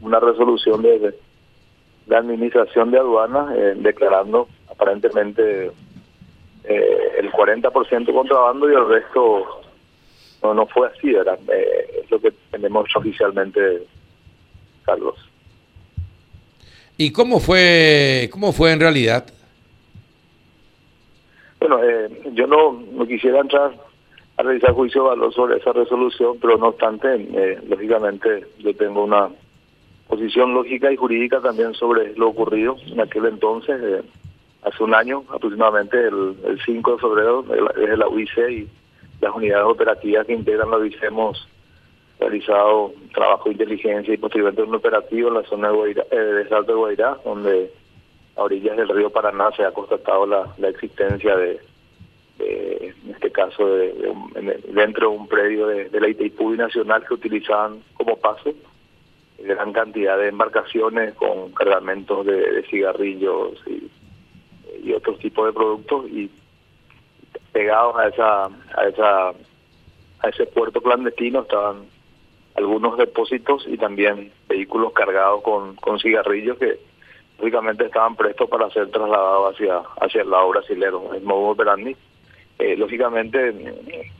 [0.00, 1.14] una resolución de,
[2.06, 5.70] la administración de aduanas eh, declarando aparentemente
[6.64, 9.60] eh, el 40% contrabando y el resto
[10.42, 13.86] no no fue así, era eh, es lo que tenemos oficialmente,
[14.84, 15.16] Carlos.
[16.96, 19.26] ¿Y cómo fue, cómo fue en realidad?
[21.58, 23.72] Bueno, eh, yo no, no quisiera entrar
[24.36, 29.04] a realizar juicio de valor sobre esa resolución, pero no obstante, eh, lógicamente yo tengo
[29.04, 29.28] una
[30.10, 34.02] posición lógica y jurídica también sobre lo ocurrido en aquel entonces, eh,
[34.62, 38.68] hace un año aproximadamente, el, el 5 de febrero, desde la UIC y
[39.20, 41.48] las unidades operativas que integran la UIC hemos
[42.18, 46.48] realizado trabajo de inteligencia y posteriormente un operativo en la zona de, Guairá, eh, de
[46.48, 47.70] Salto de Guairá, donde
[48.36, 51.60] a orillas del río Paraná se ha constatado la, la existencia de,
[52.38, 57.14] de, en este caso, de, de dentro de un predio de, la ITIPUI nacional que
[57.14, 58.52] utilizaban como paso
[59.54, 63.90] gran cantidad de embarcaciones con cargamentos de, cigarrillos y,
[64.82, 66.30] y otros tipos de productos y
[67.52, 71.86] pegados a esa a esa a ese puerto clandestino estaban
[72.56, 76.78] algunos depósitos y también vehículos cargados con, con cigarrillos que
[77.38, 81.96] lógicamente estaban prestos para ser trasladados hacia hacia el lado brasilero, el modo operandi.
[82.58, 83.54] Eh, lógicamente,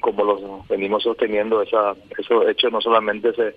[0.00, 3.54] como los venimos sosteniendo, esa, esos hechos no solamente se,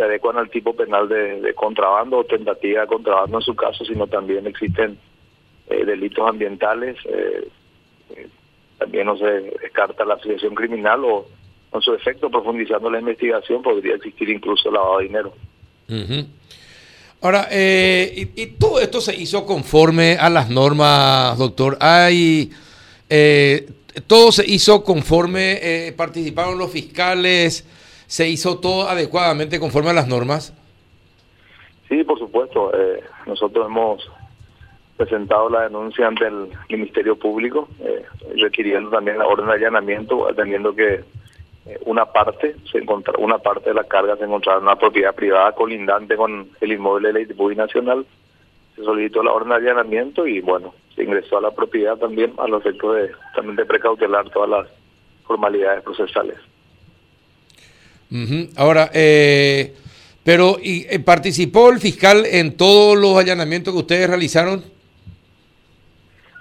[0.00, 4.06] se adecuan al tipo penal de, contrabando o tentativa de contrabando en su caso, sino
[4.06, 4.98] también existen
[5.68, 7.48] eh, delitos ambientales, eh,
[8.16, 8.28] eh,
[8.78, 9.26] también no se
[9.60, 11.26] descarta la asociación criminal o
[11.68, 15.34] con su efecto profundizando la investigación podría existir incluso lavado de dinero.
[15.90, 16.24] Uh.
[17.20, 21.76] Ahora, eh, y, y, todo esto se hizo conforme a las normas, doctor.
[21.78, 22.50] Hay,
[23.10, 23.68] eh,
[24.06, 27.66] todo se hizo conforme participaron los fiscales,
[28.10, 30.52] se hizo todo adecuadamente conforme a las normas.
[31.88, 32.72] Sí, por supuesto.
[32.74, 34.10] Eh, nosotros hemos
[34.96, 40.74] presentado la denuncia ante el Ministerio Público, eh, requiriendo también la orden de allanamiento, atendiendo
[40.74, 41.04] que
[41.86, 45.52] una parte se encontra, una parte de la carga se encontraba en una propiedad privada
[45.52, 48.04] colindante con el inmueble de la ITPUI Nacional.
[48.74, 52.48] Se solicitó la orden de allanamiento y bueno, se ingresó a la propiedad también a
[52.48, 54.66] los efectos de también de precautelar todas las
[55.28, 56.38] formalidades procesales.
[58.10, 58.50] Uh -huh.
[58.56, 59.74] Ahora, eh,
[60.24, 64.64] pero ¿y, eh, participó el fiscal en todos los allanamientos que ustedes realizaron?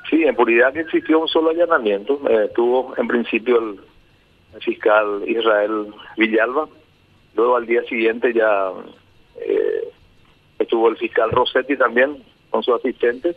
[0.10, 2.20] Sí, en puridad que existió un solo allanamiento.
[2.28, 3.80] Eh, tuvo en principio el
[4.54, 5.88] el fiscal Israel
[6.18, 6.68] Villalba.
[7.36, 8.72] Luego al día siguiente ya
[9.40, 9.90] eh,
[10.58, 13.36] estuvo el fiscal Rossetti también con su asistente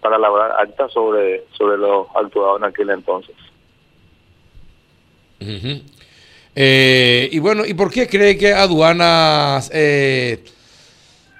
[0.00, 3.36] para elaborar actas sobre, sobre lo actuado en aquel entonces.
[5.40, 5.82] Uh -huh.
[6.54, 10.44] Eh, y bueno, ¿y por qué cree que aduanas eh,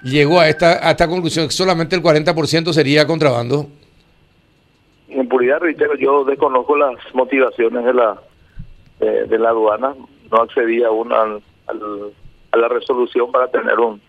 [0.03, 3.67] llegó a esta, a esta conclusión que solamente el 40% sería contrabando?
[5.09, 8.19] En puridad, reitero, yo desconozco las motivaciones de la
[8.99, 9.93] de, de la aduana,
[10.31, 12.13] no accedía aún al, al,
[12.51, 14.01] a la resolución para tener un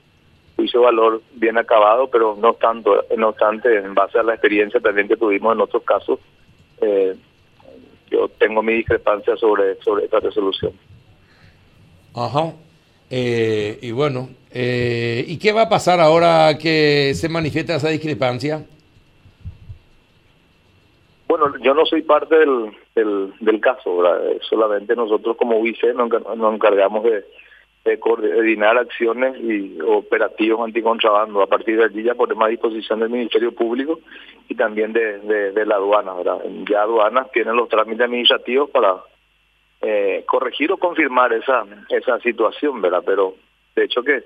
[0.57, 4.81] juicio de valor bien acabado, pero no tanto, no obstante, en base a la experiencia
[4.81, 6.21] también que tuvimos en otros casos,
[6.81, 7.15] eh,
[8.11, 10.73] yo tengo mi discrepancia sobre, sobre esta resolución.
[12.15, 12.53] Ajá.
[13.11, 18.65] Eh, y bueno, eh, ¿y qué va a pasar ahora que se manifiesta esa discrepancia?
[21.29, 24.21] Bueno, yo no soy parte del, del, del caso, ¿verdad?
[24.49, 27.25] solamente nosotros como UIC nos, nos encargamos de,
[27.85, 31.43] de, coordinar acciones y operativos anticontrabando.
[31.43, 33.99] A partir de allí ya ponemos a disposición del Ministerio Público
[34.49, 36.15] y también de, de, de la aduana.
[36.15, 36.39] ¿verdad?
[36.71, 39.03] Ya aduanas tienen los trámites administrativos para
[39.87, 43.03] eh, corregir o confirmar esa esa situación, ¿verdad?
[43.05, 43.35] Pero
[43.77, 44.25] de hecho que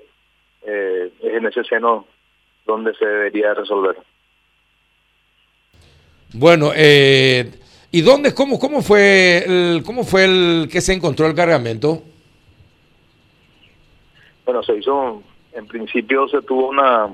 [0.65, 2.05] eh, es en ese seno
[2.65, 3.97] donde se debería resolver.
[6.33, 7.51] Bueno, eh,
[7.91, 12.03] ¿y dónde, cómo, cómo fue, el, cómo fue el que se encontró el cargamento?
[14.45, 17.07] Bueno, se hizo, en principio se tuvo una,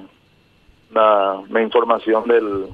[0.91, 2.66] una, una información del,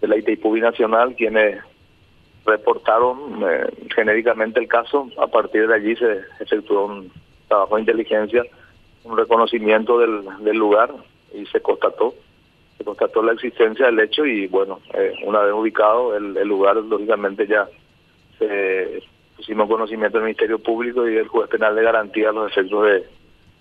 [0.00, 1.62] de la ITIPUBI Nacional, quienes
[2.44, 5.08] reportaron eh, genéricamente el caso.
[5.18, 7.10] A partir de allí se efectuó un
[7.48, 8.44] trabajo de inteligencia,
[9.04, 10.90] un reconocimiento del, del lugar
[11.34, 12.14] y se constató
[12.78, 16.76] se constató la existencia del hecho y bueno, eh, una vez ubicado el, el, lugar,
[16.76, 17.68] lógicamente ya
[18.38, 19.02] se
[19.36, 23.04] pusimos conocimiento del Ministerio Público y del juez penal de garantía los efectos de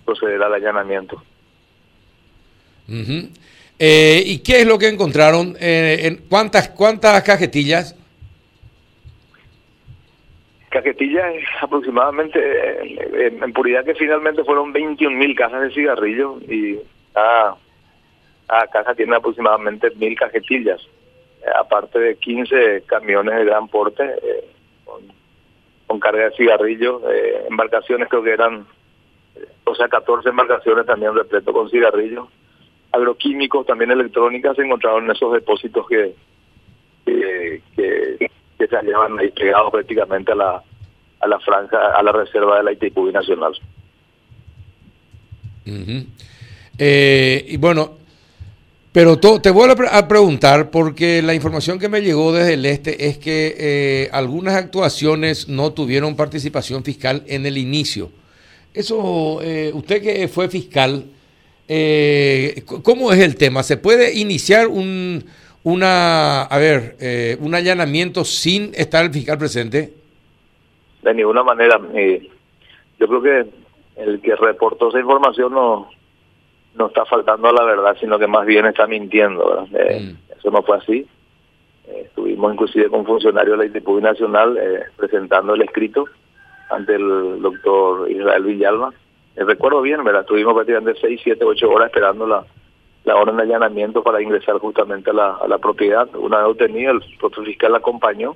[0.06, 1.22] proceder al allanamiento.
[3.80, 5.56] Eh, ¿Y qué es lo que encontraron?
[5.60, 7.96] Eh, en ¿cuántas, ¿Cuántas cajetillas?
[10.74, 16.80] Cajetilla es aproximadamente, eh, en, puridad que finalmente fueron 21 mil cajas de cigarrillos y
[17.14, 17.58] cada,
[18.72, 20.82] caja tiene aproximadamente mil cajetillas,
[21.46, 24.50] eh, aparte de 15 camiones de gran porte eh,
[25.88, 27.04] con, carga de cigarrillos,
[27.48, 28.66] embarcaciones creo que eran,
[29.66, 32.30] o sea, 14 embarcaciones también repleto con cigarrillos,
[32.92, 36.16] agroquímicos, también electrónicas, se encontraron en esos depósitos que
[38.84, 39.34] hallaban ahí
[39.72, 40.64] prácticamente a la,
[41.20, 43.54] a la franja, a la reserva de la ITQ Nacional.
[46.78, 47.94] Eh, y bueno,
[48.92, 53.18] pero te vuelvo a preguntar porque la información que me llegó desde el este es
[53.18, 58.12] que eh, algunas actuaciones no tuvieron participación fiscal en el inicio.
[58.74, 61.06] Eso, eh, usted que fue fiscal,
[62.84, 63.64] ¿cómo es el tema?
[63.64, 65.24] ¿Se puede iniciar un,
[65.64, 69.94] una, a ver, eh, un allanamiento sin estar el fiscal presente?
[71.02, 71.80] De ninguna manera.
[71.94, 72.30] Eh,
[73.00, 73.46] yo creo que
[73.96, 75.90] el que reportó esa información no,
[76.76, 79.68] no está faltando a la verdad, sino que más bien está mintiendo.
[79.74, 80.34] Eh, mm.
[80.38, 81.08] Eso no fue así.
[81.88, 84.60] estuvimos inclusive con funcionarios de la ITPU Nacional
[84.98, 86.06] presentando el escrito
[86.70, 88.94] ante el doctor Israel Villalba.
[89.36, 90.22] recuerdo bien, ¿verdad?
[90.22, 92.46] Estuvimos prácticamente 6, 7, 8 horas esperando la
[93.06, 96.08] la orden de allanamiento para ingresar justamente a la, a la propiedad.
[96.16, 98.36] Una vez obtenida, el propio fiscal acompañó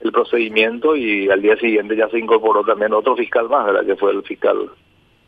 [0.00, 3.86] el procedimiento y al día siguiente ya se incorporó también otro fiscal más, ¿verdad?
[3.86, 4.70] que fue el fiscal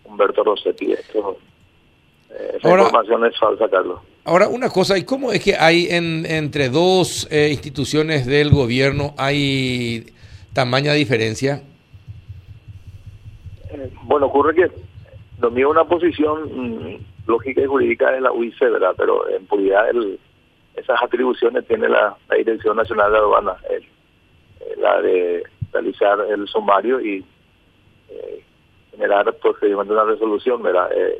[0.04, 0.92] Humberto Rossetti.
[0.92, 1.38] Esto,
[2.30, 4.00] eh, esa información es falsa, Carlos.
[4.24, 9.14] Ahora, una cosa, ¿y cómo es que hay en, entre dos eh, instituciones del gobierno
[9.16, 10.04] hay
[10.52, 11.62] tamaña diferencia?
[13.70, 14.72] Eh, bueno, ocurre que es
[15.40, 16.96] una posición mm,
[17.28, 18.94] lógica y jurídica de la UIC, ¿verdad?
[18.96, 20.18] Pero en puridad el,
[20.74, 23.56] esas atribuciones tiene la, Dirección Nacional de Aduanas,
[24.78, 25.42] la de
[25.72, 27.24] realizar el sumario y
[28.08, 28.44] eh,
[28.92, 30.90] generar procedimiento una resolución, ¿verdad?
[30.94, 31.18] Eh,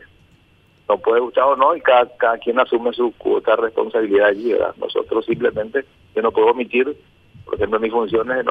[0.89, 4.53] no puede gustar o no y cada, cada quien asume su cuota de responsabilidad allí,
[4.53, 4.75] ¿verdad?
[4.79, 5.85] Nosotros simplemente,
[6.15, 6.97] yo no puedo omitir,
[7.45, 8.47] por ejemplo, en mis funciones,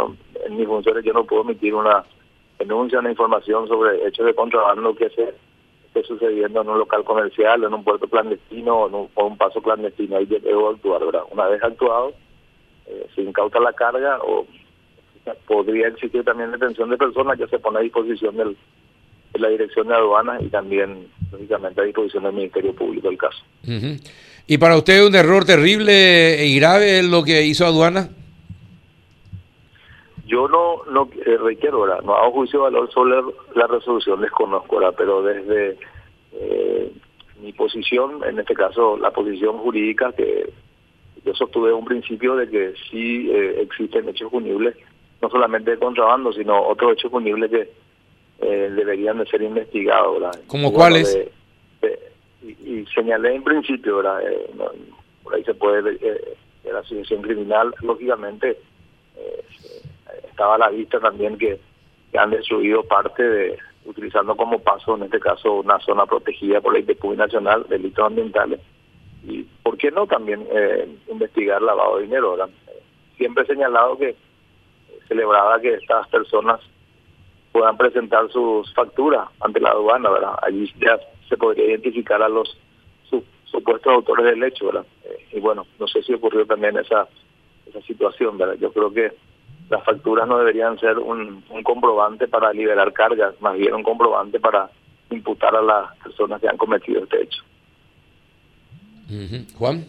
[0.46, 2.04] en mis funciones yo no puedo omitir una
[2.60, 5.34] denuncia, una información sobre hechos de contrabando que se
[6.04, 10.18] sucediendo en un local comercial, en un puerto clandestino o en un, paso clandestino.
[10.18, 11.24] Ahí debo actuar, ¿verdad?
[11.32, 12.14] Una vez actuado,
[12.86, 14.46] eh, se incauta la carga o
[15.48, 18.56] podría existir también detención de personas, ya se pone a disposición de
[19.34, 23.44] la Dirección de Aduanas y también, lógicamente, a disposición del Ministerio Público el caso.
[24.48, 28.10] ¿Y para usted un error terrible y grave lo que hizo Aduana?
[30.28, 32.02] Yo no, no eh, requiero, ¿verdad?
[32.04, 33.16] no hago juicio de valor sobre
[33.56, 34.94] la resolución, desconozco, ¿verdad?
[34.98, 35.78] pero desde
[36.34, 36.92] eh,
[37.42, 40.52] mi posición, en este caso la posición jurídica, que
[41.24, 44.76] yo sostuve un principio de que sí eh, existen hechos punibles,
[45.22, 47.70] no solamente de contrabando, sino otros hechos punibles que
[48.40, 50.20] deberían de ser investigados.
[50.20, 50.40] ¿verdad?
[50.48, 51.18] ¿Como cuáles?
[52.44, 54.22] y, señalé en principio, ¿verdad?
[55.24, 58.58] por ahí se puede ver la asociación criminal, lógicamente
[60.30, 61.60] estaba a la vista también que,
[62.18, 66.80] han destruido parte de, utilizando como paso, en este caso, una zona protegida por la
[66.80, 68.60] ITPU Nacional, delitos ambientales.
[69.24, 72.36] Y, ¿por qué no también eh, investigar lavado de dinero?
[73.18, 74.16] Siempre he señalado que
[75.08, 76.60] celebraba que estas personas
[77.52, 80.40] puedan presentar sus facturas ante la aduana, ¿verdad?
[80.42, 82.58] Allí ya se podría identificar a los
[83.46, 84.86] supuestos autores del hecho, ¿verdad?
[85.04, 87.08] Eh, y bueno, no sé si ocurrió también esa,
[87.66, 88.56] esa situación, ¿verdad?
[88.60, 89.12] Yo creo que
[89.70, 94.70] las facturas no deberían ser un, comprobante para liberar cargas, más bien un comprobante para
[95.10, 97.44] imputar a las personas que han cometido este hecho.
[99.58, 99.86] Juan.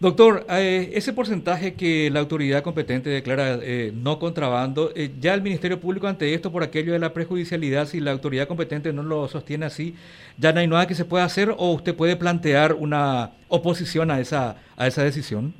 [0.00, 5.42] Doctor, eh, ese porcentaje que la autoridad competente declara eh, no contrabando, eh, ya el
[5.42, 9.28] Ministerio Público ante esto, por aquello de la prejudicialidad, si la autoridad competente no lo
[9.28, 9.94] sostiene así,
[10.38, 14.20] ya no hay nada que se pueda hacer o usted puede plantear una oposición a
[14.20, 15.52] esa, a esa decisión?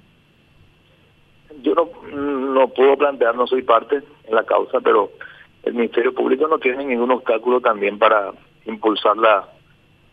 [1.63, 1.91] Yo no,
[2.51, 5.11] no puedo plantear, no soy parte en la causa, pero
[5.63, 8.33] el Ministerio Público no tiene ningún obstáculo también para
[8.67, 9.49] impulsar la,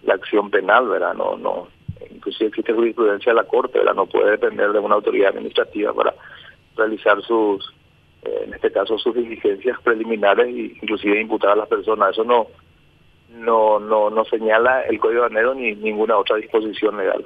[0.04, 1.14] la acción penal, ¿verdad?
[1.14, 1.68] No, no,
[2.12, 3.96] inclusive existe jurisprudencia de la Corte, ¿verdad?
[3.96, 6.14] No puede depender de una autoridad administrativa para
[6.76, 7.74] realizar sus,
[8.24, 12.12] eh, en este caso, sus diligencias preliminares e inclusive imputar a las personas.
[12.12, 12.48] Eso no,
[13.30, 17.26] no, no, no señala el Código de Enero ni ninguna otra disposición legal.